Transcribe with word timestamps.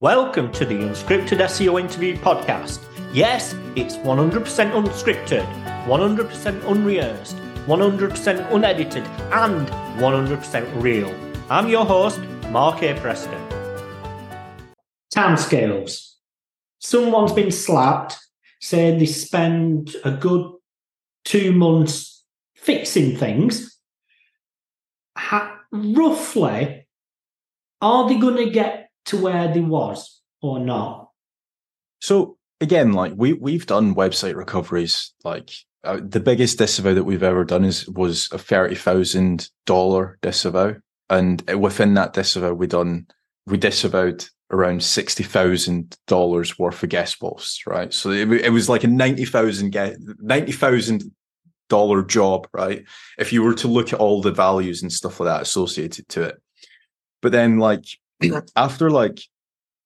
Welcome 0.00 0.52
to 0.52 0.64
the 0.64 0.76
Unscripted 0.76 1.40
SEO 1.40 1.80
Interview 1.80 2.16
Podcast. 2.18 2.84
Yes, 3.12 3.56
it's 3.74 3.96
100% 3.96 4.44
unscripted, 4.70 5.44
100% 5.86 6.70
unrehearsed, 6.70 7.36
100% 7.66 8.52
unedited, 8.52 9.02
and 9.32 9.66
100% 9.98 10.80
real. 10.80 11.12
I'm 11.50 11.68
your 11.68 11.84
host, 11.84 12.20
Mark 12.50 12.80
A. 12.84 12.94
Preston. 13.00 13.44
Timescales. 15.12 16.12
Someone's 16.78 17.32
been 17.32 17.50
slapped, 17.50 18.20
say 18.60 18.96
they 18.96 19.04
spend 19.04 19.96
a 20.04 20.12
good 20.12 20.48
two 21.24 21.50
months 21.50 22.24
fixing 22.54 23.16
things. 23.16 23.76
Ha- 25.16 25.58
roughly, 25.72 26.86
are 27.80 28.08
they 28.08 28.16
going 28.16 28.36
to 28.36 28.50
get 28.50 28.87
to 29.08 29.16
where 29.16 29.52
they 29.52 29.60
was 29.60 30.20
or 30.40 30.58
not? 30.58 31.10
So 32.00 32.38
again, 32.60 32.92
like 32.92 33.12
we 33.16 33.32
we've 33.32 33.66
done 33.66 33.94
website 33.94 34.36
recoveries. 34.36 35.12
Like 35.24 35.50
uh, 35.84 36.00
the 36.02 36.20
biggest 36.20 36.58
disavow 36.58 36.94
that 36.94 37.04
we've 37.04 37.22
ever 37.22 37.44
done 37.44 37.64
is 37.64 37.88
was 37.88 38.28
a 38.32 38.38
thirty 38.38 38.74
thousand 38.74 39.50
dollar 39.66 40.18
disavow, 40.22 40.76
and 41.10 41.42
within 41.50 41.94
that 41.94 42.12
disavow, 42.12 42.52
we 42.52 42.66
done 42.66 43.06
we 43.46 43.56
disavowed 43.56 44.24
around 44.50 44.82
sixty 44.82 45.24
thousand 45.24 45.96
dollars 46.06 46.58
worth 46.58 46.82
of 46.82 46.88
guest 46.88 47.20
posts. 47.20 47.66
Right, 47.66 47.92
so 47.92 48.10
it, 48.10 48.30
it 48.30 48.52
was 48.52 48.68
like 48.68 48.84
a 48.84 48.88
ninety 48.88 49.24
thousand 49.24 49.70
get 49.70 49.96
ninety 50.18 50.52
thousand 50.52 51.10
dollar 51.68 52.02
job. 52.02 52.48
Right, 52.52 52.84
if 53.18 53.32
you 53.32 53.42
were 53.42 53.54
to 53.54 53.68
look 53.68 53.92
at 53.92 54.00
all 54.00 54.20
the 54.20 54.32
values 54.32 54.82
and 54.82 54.92
stuff 54.92 55.20
like 55.20 55.28
that 55.28 55.42
associated 55.42 56.08
to 56.10 56.22
it, 56.22 56.42
but 57.22 57.32
then 57.32 57.58
like 57.58 57.84
after 58.56 58.90
like 58.90 59.20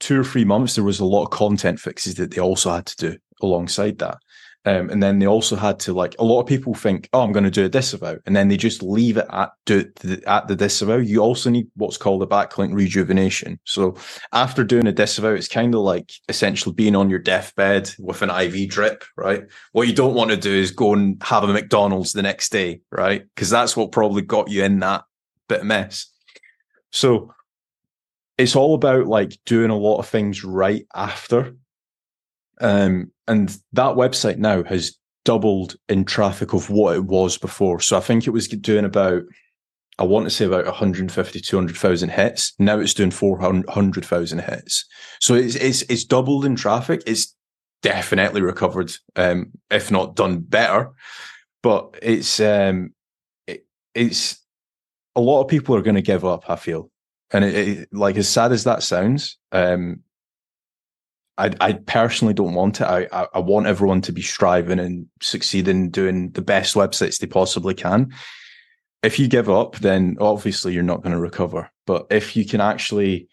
two 0.00 0.20
or 0.20 0.24
three 0.24 0.44
months, 0.44 0.74
there 0.74 0.84
was 0.84 1.00
a 1.00 1.04
lot 1.04 1.24
of 1.24 1.30
content 1.30 1.80
fixes 1.80 2.16
that 2.16 2.32
they 2.32 2.40
also 2.40 2.72
had 2.72 2.86
to 2.86 3.10
do 3.10 3.18
alongside 3.40 3.98
that. 3.98 4.18
Um, 4.66 4.90
and 4.90 5.00
then 5.00 5.20
they 5.20 5.26
also 5.26 5.54
had 5.54 5.78
to 5.80 5.92
like 5.92 6.16
a 6.18 6.24
lot 6.24 6.40
of 6.40 6.48
people 6.48 6.74
think, 6.74 7.08
oh, 7.12 7.20
I'm 7.20 7.30
going 7.30 7.44
to 7.44 7.50
do 7.52 7.64
a 7.64 7.68
disavow, 7.68 8.16
and 8.26 8.34
then 8.34 8.48
they 8.48 8.56
just 8.56 8.82
leave 8.82 9.16
it 9.16 9.26
at 9.30 9.50
do 9.64 9.84
the, 10.00 10.20
at 10.26 10.48
the 10.48 10.56
disavow. 10.56 10.96
You 10.96 11.20
also 11.20 11.50
need 11.50 11.68
what's 11.76 11.96
called 11.96 12.24
a 12.24 12.26
backlink 12.26 12.74
rejuvenation. 12.74 13.60
So 13.62 13.96
after 14.32 14.64
doing 14.64 14.88
a 14.88 14.92
disavow, 14.92 15.34
it's 15.34 15.46
kind 15.46 15.72
of 15.72 15.82
like 15.82 16.12
essentially 16.28 16.74
being 16.74 16.96
on 16.96 17.08
your 17.08 17.20
deathbed 17.20 17.94
with 18.00 18.22
an 18.22 18.30
IV 18.30 18.68
drip, 18.68 19.04
right? 19.16 19.44
What 19.70 19.86
you 19.86 19.94
don't 19.94 20.14
want 20.14 20.30
to 20.30 20.36
do 20.36 20.52
is 20.52 20.72
go 20.72 20.94
and 20.94 21.22
have 21.22 21.44
a 21.44 21.52
McDonald's 21.52 22.12
the 22.12 22.22
next 22.22 22.50
day, 22.50 22.80
right? 22.90 23.22
Because 23.36 23.50
that's 23.50 23.76
what 23.76 23.92
probably 23.92 24.22
got 24.22 24.50
you 24.50 24.64
in 24.64 24.80
that 24.80 25.04
bit 25.48 25.60
of 25.60 25.66
mess. 25.66 26.08
So 26.90 27.32
it's 28.38 28.56
all 28.56 28.74
about 28.74 29.06
like 29.06 29.38
doing 29.46 29.70
a 29.70 29.76
lot 29.76 29.98
of 29.98 30.08
things 30.08 30.44
right 30.44 30.86
after. 30.94 31.54
Um, 32.60 33.10
and 33.26 33.48
that 33.72 33.96
website 33.96 34.38
now 34.38 34.62
has 34.64 34.96
doubled 35.24 35.76
in 35.88 36.04
traffic 36.04 36.52
of 36.52 36.70
what 36.70 36.96
it 36.96 37.04
was 37.04 37.38
before. 37.38 37.80
So 37.80 37.96
I 37.96 38.00
think 38.00 38.26
it 38.26 38.30
was 38.30 38.48
doing 38.48 38.84
about, 38.84 39.22
I 39.98 40.04
want 40.04 40.26
to 40.26 40.30
say 40.30 40.44
about 40.44 40.66
150, 40.66 41.40
200,000 41.40 42.08
hits. 42.10 42.52
Now 42.58 42.78
it's 42.78 42.94
doing 42.94 43.10
400,000 43.10 44.38
hits. 44.38 44.84
So 45.20 45.34
it's, 45.34 45.56
it's, 45.56 45.82
it's 45.82 46.04
doubled 46.04 46.44
in 46.44 46.56
traffic. 46.56 47.02
It's 47.06 47.34
definitely 47.82 48.42
recovered, 48.42 48.92
um, 49.16 49.52
if 49.70 49.90
not 49.90 50.14
done 50.14 50.40
better. 50.40 50.90
But 51.62 51.98
it's, 52.02 52.38
um, 52.38 52.92
it, 53.46 53.66
it's, 53.94 54.40
a 55.16 55.20
lot 55.20 55.42
of 55.42 55.48
people 55.48 55.74
are 55.74 55.82
going 55.82 55.96
to 55.96 56.02
give 56.02 56.26
up, 56.26 56.50
I 56.50 56.56
feel 56.56 56.90
and 57.32 57.44
it, 57.44 57.54
it, 57.54 57.88
like 57.92 58.16
as 58.16 58.28
sad 58.28 58.52
as 58.52 58.64
that 58.64 58.82
sounds, 58.82 59.38
um, 59.52 60.02
I, 61.38 61.52
I 61.60 61.72
personally 61.74 62.34
don't 62.34 62.54
want 62.54 62.80
it. 62.80 62.84
I, 62.84 63.08
I, 63.12 63.26
I 63.34 63.38
want 63.40 63.66
everyone 63.66 64.00
to 64.02 64.12
be 64.12 64.22
striving 64.22 64.78
and 64.78 65.06
succeeding, 65.20 65.90
doing 65.90 66.30
the 66.30 66.42
best 66.42 66.74
websites 66.74 67.18
they 67.18 67.26
possibly 67.26 67.74
can. 67.74 68.14
If 69.02 69.18
you 69.18 69.28
give 69.28 69.50
up, 69.50 69.76
then 69.76 70.16
obviously 70.20 70.72
you're 70.72 70.82
not 70.82 71.02
going 71.02 71.12
to 71.12 71.20
recover. 71.20 71.70
But 71.86 72.06
if 72.10 72.36
you 72.36 72.44
can 72.44 72.60
actually 72.60 73.28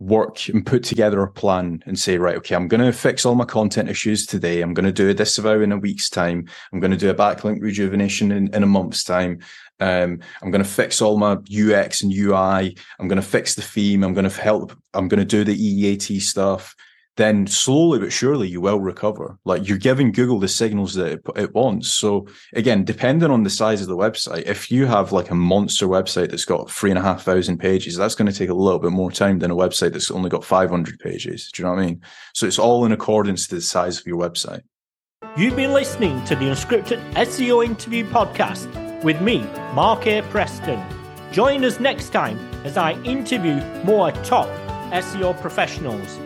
work 0.00 0.48
and 0.48 0.64
put 0.64 0.84
together 0.84 1.22
a 1.22 1.30
plan 1.30 1.82
and 1.86 1.98
say, 1.98 2.18
right, 2.18 2.36
okay, 2.36 2.54
I'm 2.54 2.68
going 2.68 2.80
to 2.80 2.92
fix 2.92 3.26
all 3.26 3.34
my 3.34 3.44
content 3.44 3.88
issues 3.88 4.26
today. 4.26 4.60
I'm 4.62 4.74
going 4.74 4.86
to 4.86 4.92
do 4.92 5.08
a 5.08 5.14
disavow 5.14 5.60
in 5.60 5.72
a 5.72 5.78
week's 5.78 6.08
time. 6.08 6.46
I'm 6.72 6.80
going 6.80 6.92
to 6.92 6.96
do 6.96 7.10
a 7.10 7.14
backlink 7.14 7.60
rejuvenation 7.60 8.30
in, 8.30 8.54
in 8.54 8.62
a 8.62 8.66
month's 8.66 9.02
time. 9.02 9.40
Um, 9.80 10.20
I'm 10.42 10.50
going 10.50 10.62
to 10.62 10.68
fix 10.68 11.02
all 11.02 11.18
my 11.18 11.32
UX 11.52 12.02
and 12.02 12.12
UI. 12.12 12.76
I'm 12.98 13.08
going 13.08 13.20
to 13.20 13.22
fix 13.22 13.54
the 13.54 13.62
theme. 13.62 14.04
I'm 14.04 14.14
going 14.14 14.28
to 14.28 14.40
help. 14.40 14.72
I'm 14.94 15.08
going 15.08 15.20
to 15.20 15.24
do 15.24 15.44
the 15.44 15.56
EEAT 15.56 16.20
stuff. 16.20 16.74
Then 17.18 17.48
slowly 17.48 17.98
but 17.98 18.12
surely 18.12 18.46
you 18.46 18.60
will 18.60 18.78
recover. 18.78 19.36
Like 19.44 19.66
you're 19.66 19.76
giving 19.76 20.12
Google 20.12 20.38
the 20.38 20.46
signals 20.46 20.94
that 20.94 21.12
it, 21.14 21.20
it 21.34 21.52
wants. 21.52 21.92
So 21.92 22.28
again, 22.52 22.84
depending 22.84 23.32
on 23.32 23.42
the 23.42 23.50
size 23.50 23.82
of 23.82 23.88
the 23.88 23.96
website, 23.96 24.44
if 24.46 24.70
you 24.70 24.86
have 24.86 25.10
like 25.10 25.32
a 25.32 25.34
monster 25.34 25.88
website 25.88 26.30
that's 26.30 26.44
got 26.44 26.70
three 26.70 26.90
and 26.90 26.98
a 26.98 27.02
half 27.02 27.24
thousand 27.24 27.58
pages, 27.58 27.96
that's 27.96 28.14
going 28.14 28.30
to 28.30 28.38
take 28.38 28.50
a 28.50 28.54
little 28.54 28.78
bit 28.78 28.92
more 28.92 29.10
time 29.10 29.40
than 29.40 29.50
a 29.50 29.56
website 29.56 29.94
that's 29.94 30.12
only 30.12 30.30
got 30.30 30.44
500 30.44 31.00
pages. 31.00 31.50
Do 31.50 31.60
you 31.60 31.68
know 31.68 31.74
what 31.74 31.82
I 31.82 31.86
mean? 31.86 32.02
So 32.34 32.46
it's 32.46 32.58
all 32.58 32.84
in 32.84 32.92
accordance 32.92 33.48
to 33.48 33.56
the 33.56 33.62
size 33.62 33.98
of 33.98 34.06
your 34.06 34.18
website. 34.18 34.62
You've 35.36 35.56
been 35.56 35.72
listening 35.72 36.22
to 36.26 36.36
the 36.36 36.44
Unscripted 36.44 37.02
SEO 37.14 37.64
Interview 37.64 38.04
Podcast 38.04 39.02
with 39.02 39.20
me, 39.20 39.40
Mark 39.74 40.06
A. 40.06 40.22
Preston. 40.22 40.80
Join 41.32 41.64
us 41.64 41.80
next 41.80 42.10
time 42.10 42.38
as 42.64 42.76
I 42.76 42.92
interview 43.02 43.56
more 43.82 44.12
top 44.12 44.46
SEO 44.92 45.38
professionals. 45.40 46.20